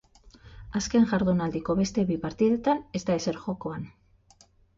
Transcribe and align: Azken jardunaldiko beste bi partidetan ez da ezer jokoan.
Azken 0.79 1.03
jardunaldiko 1.11 1.75
beste 1.81 2.05
bi 2.13 2.17
partidetan 2.25 2.81
ez 3.01 3.03
da 3.11 3.19
ezer 3.21 3.39
jokoan. 3.45 3.87